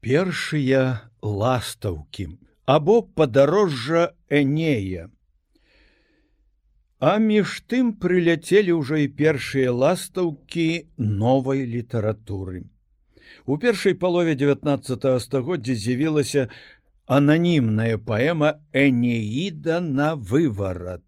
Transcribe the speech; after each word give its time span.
першыя 0.00 0.82
ластаўкі 1.22 2.26
або 2.66 3.02
падарожжа 3.02 4.12
энея. 4.28 5.08
А 7.00 7.16
між 7.18 7.60
тым 7.72 7.94
прыляцелі 7.96 8.76
ўжо 8.80 9.00
і 9.04 9.08
першыя 9.20 9.72
ластаўкі 9.72 10.68
новай 10.98 11.64
літаратуры. 11.64 12.68
У 13.46 13.56
першай 13.56 13.94
палове 13.94 14.34
19 14.34 15.06
стагоддзя 15.24 15.74
з'явілася 15.74 16.48
ананімная 17.06 17.96
паэма 17.96 18.60
энеіда 18.72 19.80
на 19.80 20.14
выварат 20.14 21.04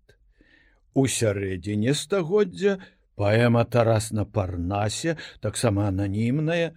у 0.94 1.06
сярэдзіне 1.06 1.94
стагоддзя 1.94 2.78
паэма 3.20 3.64
тарас 3.64 4.10
на 4.12 4.24
парнасе 4.24 5.16
таксама 5.40 5.88
ананімная 5.88 6.72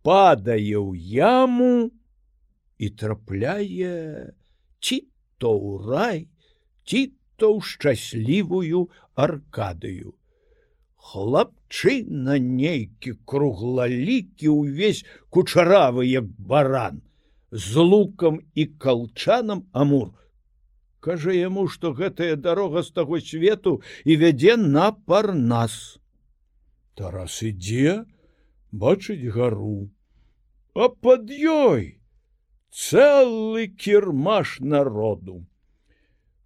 падае 0.00 0.76
ў 0.80 0.96
яму, 0.96 1.92
і 2.78 2.88
трапляе 2.90 4.32
ці 4.80 4.98
то 5.38 5.50
ў 5.54 5.90
рай, 5.90 6.18
ці 6.86 7.12
то 7.36 7.50
ў 7.54 7.62
шчаслівую 7.62 8.86
аркадыю. 9.14 10.14
Хлапчына 11.08 12.38
нейкі 12.42 13.14
круглалікі 13.24 14.54
ўвесь 14.54 15.04
кучаравы 15.30 16.06
як 16.06 16.26
баран, 16.38 17.02
з 17.50 17.82
лукам 17.82 18.40
і 18.54 18.66
калчанам 18.78 19.66
амур. 19.72 20.14
Кажа 21.00 21.32
яму, 21.32 21.68
што 21.70 21.94
гэтая 21.94 22.34
дарога 22.36 22.82
з 22.82 22.90
таго 22.90 23.22
свету 23.22 23.78
і 24.04 24.18
вядзе 24.18 24.58
на 24.58 24.90
парнас. 24.92 25.98
Тарас 26.98 27.38
ідзе, 27.46 28.02
бачыць 28.74 29.30
гару, 29.30 29.88
А 30.74 30.88
пад 30.88 31.30
ёй 31.30 31.97
цэлы 32.72 33.68
кірмаш 33.68 34.58
народу. 34.60 35.44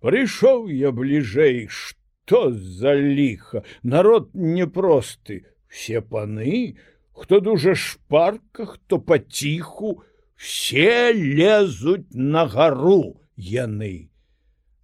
Прыйшоў 0.03 0.69
я 0.75 0.91
бліжэй, 0.91 1.66
што 1.71 2.50
за 2.50 2.94
ліха, 2.94 3.62
народ 3.83 4.31
непросты, 4.34 5.47
все 5.69 6.00
паны, 6.00 6.77
хто 7.12 7.41
дужа 7.41 7.75
шпарка, 7.75 8.66
хто 8.66 8.99
паціху, 8.99 10.03
все 10.34 11.12
лезуць 11.12 12.10
на 12.10 12.47
гару 12.47 13.21
яны. 13.37 14.09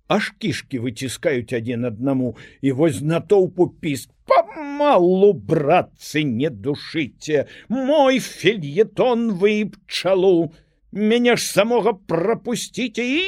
Аж 0.09 0.31
кішки 0.41 0.79
выціскаюць 0.81 1.53
адзін 1.53 1.85
аднаму 1.85 2.37
і 2.65 2.73
вось 2.79 3.03
натоўпу 3.05 3.67
піск 3.83 4.09
памалу 4.25 5.35
братцы 5.35 6.23
не 6.23 6.49
душыце 6.49 7.45
мой 7.69 8.23
фельетон 8.25 9.35
вы 9.43 9.67
пчалу 9.75 10.55
мяне 10.93 11.37
ж 11.37 11.43
самога 11.45 11.93
пропусціце 11.93 13.05
і 13.05 13.25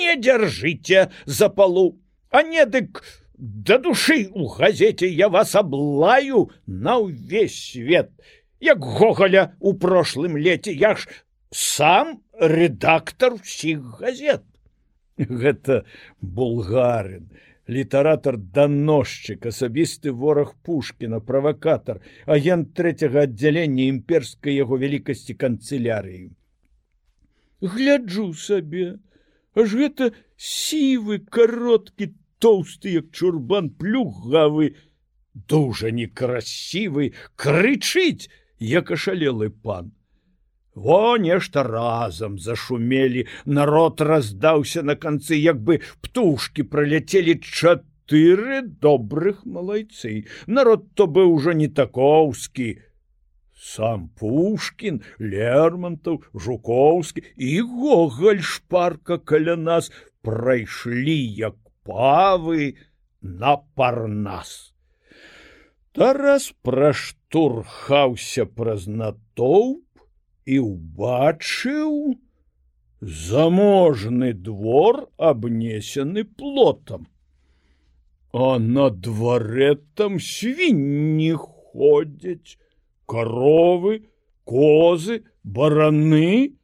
не 0.00 0.16
дзяржыце 0.16 1.08
за 1.26 1.48
палу 1.48 2.00
а 2.30 2.42
не 2.42 2.64
дык 2.66 3.02
да 3.40 3.78
душы 3.78 4.28
у 4.32 4.46
газеце 4.46 5.08
я 5.08 5.28
вас 5.28 5.54
аблаю 5.56 6.50
на 6.66 6.98
ўвесь 6.98 7.72
свет. 7.72 8.10
Як 8.60 8.78
гогаля 8.78 9.56
у 9.60 9.72
прошлым 9.72 10.36
леце 10.36 10.72
я 10.72 10.94
ж 10.94 11.08
сам 11.50 12.20
редактор 12.38 13.40
всіх 13.40 14.00
газет. 14.00 14.44
Гэта 15.16 15.84
булгарын 16.20 17.30
літаратор 17.66 18.36
даносчык 18.36 19.46
асабісты 19.46 20.12
вораг 20.12 20.54
пушкіна 20.62 21.20
правакатор 21.20 22.00
агент 22.26 22.74
третьяга 22.74 23.24
аддзялення 23.24 23.88
імперскай 23.88 24.56
яго 24.56 24.76
вялікасці 24.76 25.34
канцелярыі 25.34 26.28
гляджу 27.60 28.32
сабе 28.34 28.98
аж 29.54 29.76
гэта 29.76 30.12
сівы 30.36 31.20
кароткі 31.36 32.14
тоўсты 32.40 32.96
як 32.96 33.12
чурбан 33.12 33.70
плюгавы. 33.70 34.74
Дужа 35.34 35.90
некрасівы 35.94 37.12
крычыць 37.36 38.28
як 38.58 38.90
ашалелы 38.90 39.50
пан. 39.50 39.92
Во 40.74 41.18
нешта 41.18 41.62
разам 41.62 42.38
зашумелі 42.38 43.26
народ 43.44 44.00
раздаўся 44.00 44.82
на 44.82 44.96
канцы 44.96 45.36
як 45.36 45.60
бы 45.62 45.80
птушки 46.00 46.62
праляцелі 46.62 47.38
чатыры 47.42 48.62
добрых 48.62 49.44
малайцы. 49.44 50.26
Народ 50.46 50.94
то 50.94 51.06
быў 51.06 51.34
ужо 51.34 51.52
не 51.52 51.68
такоўскі 51.68 52.78
сам 53.60 54.08
пушкин 54.16 55.02
лермонтов 55.20 56.24
жукоўскі 56.32 57.22
і 57.36 57.60
гоголь 57.60 58.40
шпарка 58.40 59.18
каля 59.18 59.56
нас 59.56 59.90
прайшлі 60.24 61.16
як 61.36 61.56
павы 61.84 62.76
на 63.20 63.56
парнас. 63.76 64.72
Тарас 65.92 66.48
праштурхаўся 66.64 68.46
праз 68.48 68.88
натоўп 68.88 69.84
і 70.46 70.58
убачыў 70.64 72.16
заможны 73.00 74.32
двор 74.32 75.04
абнесены 75.18 76.24
плотам. 76.24 77.08
А 78.32 78.56
на 78.62 78.88
дварэ 78.88 79.74
там 79.98 80.20
свінні 80.22 81.34
ходзяць 81.34 82.56
коровы, 83.10 84.06
козы, 84.44 85.24
бараны, 85.42 86.54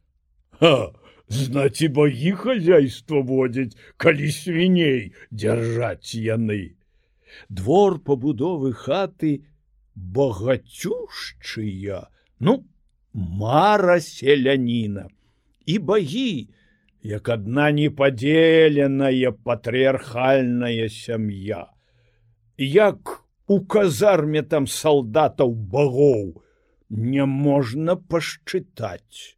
Ха, 0.61 0.93
знаці 1.29 1.89
богі 1.99 2.33
хозяйство 2.41 3.21
водзяць, 3.21 3.77
калі 4.01 4.33
свіней 4.33 5.13
дзяржаць 5.31 6.15
яны. 6.15 6.77
двор 7.49 7.99
пабудовы 8.01 8.73
хаты 8.73 9.45
багацюшчыя 9.95 12.09
ну 12.41 12.65
мара 13.13 14.01
селяніна. 14.01 15.09
І 15.67 15.79
багі 15.79 16.49
як 17.03 17.29
адна 17.29 17.71
непадзеленая 17.73 19.33
патрыархальная 19.33 20.89
сям'я. 20.89 21.67
Як 22.57 23.26
у 23.47 23.61
казарме 23.75 24.43
там 24.43 24.67
салдатаў 24.67 25.55
багоў 25.75 26.43
няможна 26.91 27.97
пашчытаць. 27.97 29.37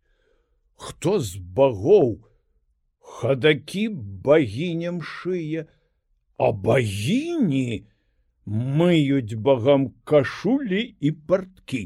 Хто 0.74 1.18
з 1.18 1.36
багоў? 1.36 2.24
Хадакі 3.18 3.88
багіням 4.24 5.02
шые 5.02 5.66
а 6.38 6.52
багіні 6.52 7.84
мыюць 8.46 9.34
багам 9.34 9.90
кашулі 10.04 10.82
і 11.00 11.10
парткі. 11.12 11.82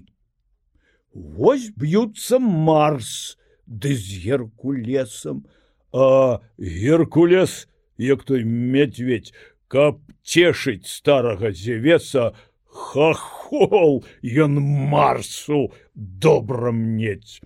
Вось 1.14 1.70
б'юцца 1.76 2.38
марс 2.38 3.38
ды 3.66 3.96
з 3.96 4.20
геркулесам. 4.24 5.44
А 5.92 6.40
геркулес 6.58 7.68
як 7.98 8.24
той 8.24 8.44
медведь 8.44 9.32
каб 9.72 10.02
цешыць 10.22 10.88
старага 10.90 11.52
зевеса 11.56 12.32
хахол 12.68 14.04
ён 14.44 14.60
марсу 14.92 15.64
добра 15.94 16.72
мнець 16.76 17.40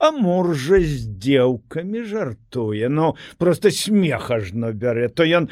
а 0.00 0.12
моржа 0.16 0.80
з 0.80 1.08
дзеўкамі 1.24 2.04
жартуе 2.12 2.88
но 2.88 3.16
просто 3.38 3.72
смехажно 3.72 4.72
бярэ 4.72 5.10
то 5.12 5.28
ён 5.40 5.50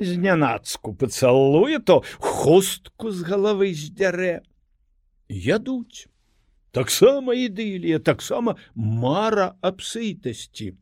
знянацку 0.00 0.94
пацалуе 0.94 1.78
то 1.78 2.02
хустку 2.18 3.10
з 3.10 3.24
галавы 3.24 3.72
здзярэ 3.74 4.40
ядуць. 5.28 6.08
Таксама 6.72 7.34
ідылія 7.34 7.98
таксама 7.98 8.56
мара 8.74 9.56
абсытасці 9.64 10.76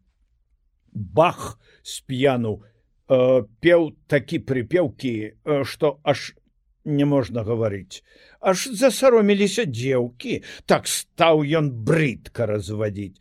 бах 0.93 1.59
сп'яну 1.82 2.62
пеў 3.08 3.93
такі 4.06 4.38
прыпеўкі 4.50 5.14
э, 5.23 5.64
што 5.64 6.00
аж 6.03 6.35
не 6.85 7.05
можна 7.05 7.43
гаварыць 7.47 8.03
аж 8.41 8.67
засароміліся 8.81 9.67
дзеўкі 9.70 10.43
так 10.67 10.91
стаў 10.91 11.47
ён 11.61 11.70
брыдка 11.87 12.47
развадзіць 12.50 13.19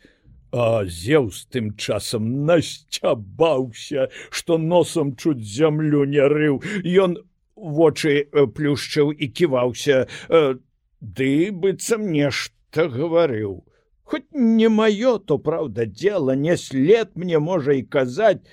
зеў 0.98 1.30
з 1.36 1.46
тым 1.54 1.72
часам 1.76 2.46
насцябаўся 2.50 4.10
што 4.30 4.58
носам 4.58 5.16
чуць 5.16 5.44
зямлю 5.44 6.06
не 6.06 6.26
рыў 6.36 6.62
ён 7.06 7.18
вочы 7.56 8.26
э, 8.26 8.48
плюшчыў 8.48 9.12
і 9.12 9.28
ківаўся 9.30 10.06
э, 10.06 10.56
ды 11.02 11.32
быццам 11.52 12.12
нешта 12.12 12.90
гаварыў 12.90 13.64
хоть 14.06 14.32
не 14.32 14.70
маё 14.70 15.18
то 15.18 15.38
правда 15.38 15.86
дело. 15.86 16.36
Не 16.36 16.58
след 16.58 17.16
мне 17.16 17.40
можа 17.40 17.74
і 17.74 17.82
казаць 17.82 18.46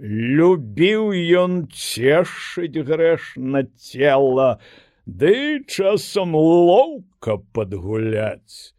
любіў 0.00 1.12
ён 1.44 1.56
цешыць 1.68 2.80
грэшна 2.88 3.68
цела 3.76 4.56
ды 5.04 5.60
часам 5.68 6.34
лоўка 6.34 7.36
падгуляць. 7.52 8.72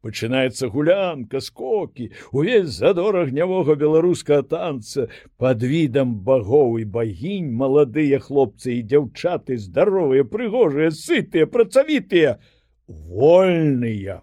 Пачынаецца 0.00 0.70
гулянка 0.72 1.40
скокі 1.44 2.08
увесь 2.32 2.70
задор 2.72 3.18
агнявога 3.20 3.74
беларускага 3.76 4.42
танца. 4.42 5.08
Под 5.36 5.62
відам 5.62 6.14
багоў 6.24 6.78
і 6.80 6.84
багінь 6.84 7.50
маладыя 7.52 8.22
хлопцы 8.22 8.78
і 8.78 8.86
дзяўчаты 8.86 9.58
здаровыя 9.58 10.24
прыгожыя 10.24 10.94
сытыя 10.94 11.44
працавітыя 11.44 12.38
вольныя. 12.88 14.22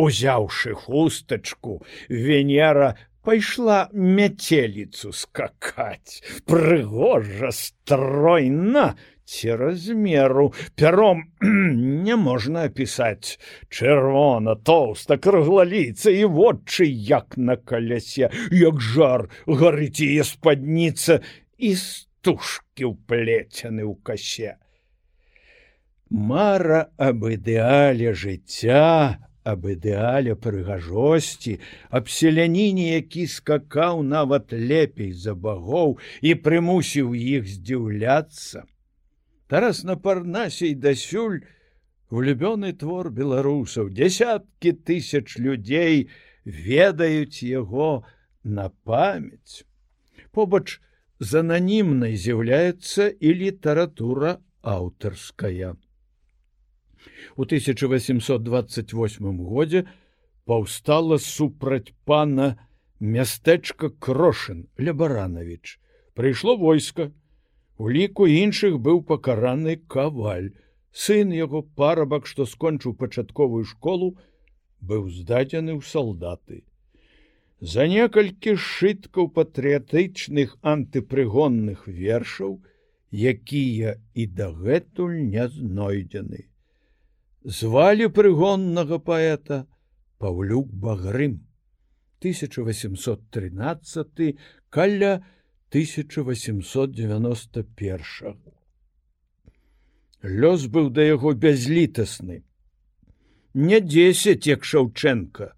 Узяўшы 0.00 0.72
хустачку 0.74 1.82
венера 2.08 2.96
пайшла 3.24 3.88
мяцеліцу 3.92 5.12
скакаць 5.16 6.20
прыгожа 6.48 7.50
стройна 7.56 8.94
ці 9.24 9.56
размеру. 9.56 10.52
Пяром 10.76 11.24
не 12.06 12.16
можна 12.16 12.68
апісаць. 12.68 13.38
Чырвона 13.68 14.54
тоўста 14.54 15.16
круглаліца 15.16 16.12
і 16.12 16.24
вочы 16.28 16.84
як 16.84 17.36
на 17.36 17.56
калясе. 17.56 18.30
Як 18.52 18.80
жар 18.80 19.28
гарыць 19.46 20.04
яе 20.04 20.24
спадніца 20.24 21.20
і 21.58 21.74
стужкі 21.80 22.92
ўплецены 22.92 23.82
ў 23.88 23.94
касе. 24.04 24.56
Мара 26.10 26.92
аб 27.00 27.24
ідэале 27.32 28.12
жыцця 28.12 29.18
аб 29.44 29.66
ідэале 29.74 30.34
прыгажосці 30.40 31.58
аб 31.92 32.08
селяніне 32.08 32.86
які 32.96 33.26
скакаў 33.28 34.02
нават 34.02 34.52
лепей 34.52 35.12
за 35.12 35.34
багоў 35.46 35.98
і 36.24 36.34
прымусіў 36.46 37.12
іх 37.14 37.48
здзіўляцца. 37.48 38.64
Тарас 39.48 39.84
на 39.84 39.96
парнасе 40.00 40.72
і 40.72 40.80
дасюль 40.80 41.44
влюбёны 42.10 42.72
твор 42.72 43.10
беларусаў. 43.10 43.92
Десяткі 43.92 44.72
тысяч 44.88 45.36
людзей 45.36 46.08
ведаюць 46.44 47.44
яго 47.44 48.04
на 48.44 48.70
памяць. 48.88 49.68
Побач 50.32 50.80
з 51.20 51.44
ананімнай 51.44 52.16
з'яўляецца 52.16 53.12
і 53.20 53.34
літаратура 53.44 54.38
аўтарская 54.62 55.76
у 57.36 57.42
1828 57.42 59.36
годзе 59.44 59.84
паўстала 60.44 61.18
супраць 61.18 61.94
пана 62.04 62.48
мястэчка 63.00 63.90
крошын 64.06 64.66
лябаранович 64.78 65.78
прыйшло 66.14 66.56
войска 66.56 67.10
у 67.78 67.88
ліку 67.88 68.28
іншых 68.30 68.78
быў 68.88 69.02
пакараны 69.08 69.76
каваль 69.96 70.52
сын 71.06 71.32
яго 71.36 71.62
парабак 71.80 72.30
што 72.30 72.46
скончыў 72.46 72.94
пачатковую 73.00 73.64
школу 73.72 74.14
быў 74.92 75.10
здадзены 75.16 75.74
ў 75.74 75.82
салдаты 75.90 76.62
за 77.74 77.88
некалькі 77.90 78.54
сшыткаў 78.60 79.28
патрыятычных 79.38 80.56
антыпрыгонных 80.74 81.86
вершаў 81.88 82.58
якія 83.34 83.94
і 84.14 84.26
дагэтуль 84.40 85.18
не 85.34 85.48
знойдзены 85.58 86.44
звалі 87.44 88.08
прыгоннага 88.08 88.98
паэта 88.98 89.66
паўлюк 90.18 90.72
багрым. 90.72 91.46
1813 92.20 94.38
каля 94.70 95.24
1891 95.70 98.36
лёс 100.24 100.66
быў 100.72 100.90
да 100.90 101.02
яго 101.04 101.34
бязлітасны. 101.34 102.42
Не 103.54 103.80
10 103.80 104.46
як 104.46 104.64
шаўчэнка 104.64 105.54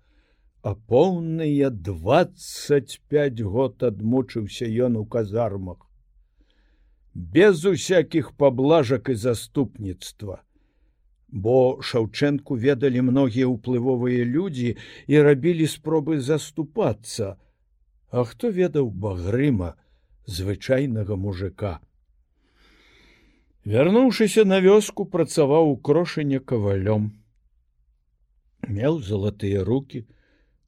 а 0.67 0.75
поўныя 0.75 1.71
25 1.71 3.41
год 3.47 3.85
адмучыўся 3.87 4.67
ён 4.67 4.97
у 4.99 5.05
казармах. 5.07 5.79
Без 7.15 7.65
усякіх 7.65 8.33
паблажак 8.33 9.09
і 9.09 9.15
заступніцтва 9.15 10.43
бо 11.29 11.81
шаўчэнку 11.83 12.57
ведалі 12.57 13.03
многія 13.09 13.49
ўплывовыя 13.51 14.25
людзі 14.25 14.77
і 15.07 15.25
рабілі 15.27 15.67
спробы 15.67 16.21
заступацца. 16.21 17.37
А 18.11 18.25
хто 18.25 18.51
ведаў 18.51 18.91
багрыма 18.91 19.75
звычайнага 20.27 21.17
мужика 21.17 21.81
вярнуўшыся 23.67 24.45
на 24.47 24.61
вёску 24.63 25.05
працаваў 25.13 25.73
у 25.73 25.77
крошыне 25.89 26.39
кавалём. 26.39 27.11
Меў 28.77 29.01
залатыя 29.03 29.65
руки 29.67 30.07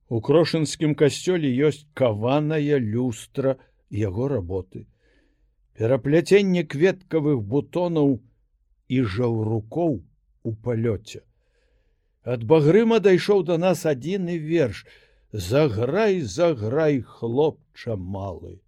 у 0.09 0.21
крошынскім 0.29 0.95
касцёле 0.99 1.51
ёсць 1.69 1.87
каваная 1.95 2.79
люстра 2.83 3.57
яго 4.03 4.29
работы. 4.35 4.87
Перапляценне 5.79 6.65
кветкавых 6.65 7.43
бутонаў 7.53 8.19
і 8.89 9.03
жаўрукоў 9.15 10.03
у 10.49 10.55
палёце. 10.69 11.21
Ад 12.25 12.45
багрыма 12.45 12.99
дайшоў 13.05 13.45
да 13.51 13.59
нас 13.59 13.85
адзіны 13.93 14.39
верш: 14.39 14.87
Заграй, 15.33 16.21
заграй, 16.21 17.01
хлопча 17.01 17.97
малы. 17.97 18.61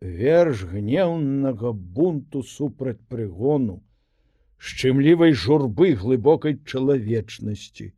Верш 0.00 0.62
гнеўнага 0.70 1.72
бунту 1.72 2.42
супраць 2.42 3.00
прыгону, 3.12 3.76
шчымлівай 4.58 5.32
журбы 5.32 5.94
глыбокай 6.02 6.58
чалавечнасці. 6.64 7.92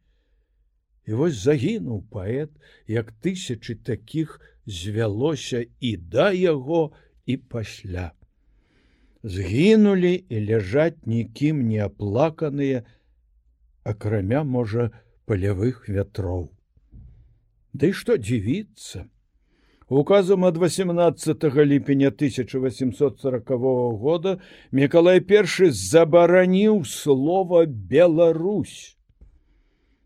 І 1.08 1.18
вось 1.18 1.40
загінуў 1.42 2.04
паэт, 2.12 2.52
як 2.87 3.11
тысячы 3.25 3.75
такіх 3.75 4.38
звялося 4.66 5.64
і 5.80 5.97
да 5.97 6.30
яго 6.30 6.92
і 7.26 7.37
пасля. 7.37 8.12
Згінулі 9.28 10.14
і 10.28 10.40
ляжаць 10.49 11.04
нікім 11.06 11.61
не 11.68 11.85
аплаканыя, 11.85 12.85
акрамя 13.85 14.42
можа 14.44 14.90
палявых 15.28 15.85
вятроў. 15.88 16.49
Ды 17.73 17.92
што 17.92 18.16
дзівіцца? 18.16 19.04
Указам 19.88 20.44
ад 20.44 20.56
18 20.61 21.44
ліпеня 21.64 22.08
1840 22.08 23.50
года 24.00 24.38
Миколай 24.70 25.20
I 25.20 25.70
забараніў 25.70 26.85
слова 26.85 27.64
Беларусь. 27.66 28.97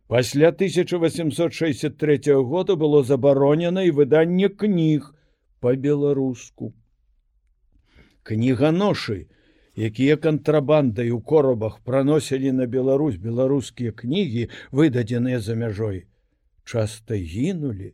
Пасля 0.06 0.48
1863 0.48 2.34
года 2.42 2.76
было 2.76 3.02
забаронена 3.02 3.82
і 3.82 3.90
выданне 3.90 4.48
кніг 4.48 5.14
по-беларуску. 5.60 6.74
Кніганошы, 8.22 9.26
якія 9.76 10.16
кантрабандай 10.16 11.10
у 11.10 11.20
коробах 11.20 11.80
праносілі 11.80 12.52
на 12.52 12.66
Беларусь 12.66 13.16
беларускія 13.16 13.92
кнігі, 13.92 14.48
выдадзеныя 14.70 15.40
за 15.40 15.54
мяжой, 15.54 16.06
часта 16.64 17.14
гінулі, 17.14 17.92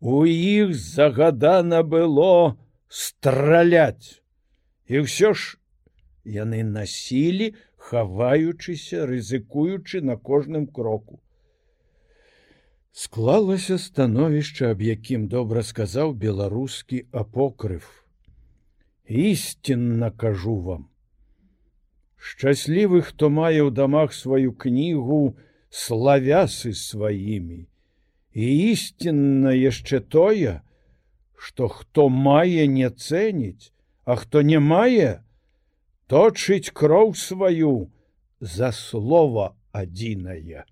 У 0.00 0.26
іх 0.26 0.74
загадана 0.74 1.82
было 1.82 2.56
страляць. 2.88 4.20
І 4.86 5.08
ўсё 5.08 5.32
ж 5.32 5.56
яны 6.22 6.60
насілі, 6.62 7.54
хаваючыся, 7.76 9.06
рызыкуючы 9.08 10.02
на 10.04 10.16
кожным 10.16 10.66
кроку. 10.66 11.20
Склалася 12.92 13.78
становішча, 13.78 14.70
аб 14.76 14.82
якім 14.84 15.28
добра 15.32 15.62
сказаў 15.62 16.12
беларускі 16.12 17.08
апокрыф. 17.12 18.05
Ісцінна 19.08 20.10
кажу 20.10 20.60
вам. 20.60 20.88
Шчаслівы, 22.16 23.02
хто 23.06 23.30
мае 23.30 23.62
ў 23.62 23.70
дамах 23.70 24.10
сваю 24.10 24.50
кнігу 24.52 25.38
славясы 25.70 26.74
сваімі, 26.74 27.66
І 28.36 28.46
ісцінна 28.72 29.54
яшчэ 29.56 30.00
тое, 30.00 30.60
што 31.38 31.68
хто 31.68 32.08
мае 32.08 32.66
не 32.68 32.90
цэніць, 32.90 33.72
а 34.04 34.16
хто 34.20 34.42
не 34.42 34.58
мае, 34.58 35.22
точыць 36.06 36.68
кроў 36.68 37.14
сваю 37.14 37.88
за 38.40 38.72
слова 38.72 39.54
адзінае. 39.72 40.66